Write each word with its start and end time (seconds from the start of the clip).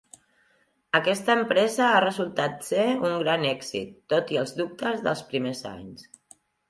Aquesta 0.99 1.33
empresa 1.39 1.89
ha 1.89 1.99
resultat 2.05 2.65
ser 2.69 2.85
un 3.09 3.13
gran 3.25 3.45
èxit, 3.51 3.93
tot 4.15 4.33
i 4.37 4.41
els 4.45 4.55
dubtes 4.63 5.05
dels 5.09 5.23
primers 5.35 5.63
anys. 5.77 6.09